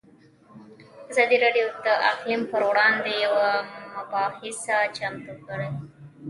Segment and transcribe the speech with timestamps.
[1.11, 3.47] ازادي راډیو د اقلیم پر وړاندې یوه
[3.95, 5.69] مباحثه چمتو کړې.